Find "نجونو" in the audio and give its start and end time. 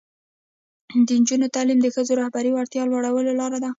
1.19-1.47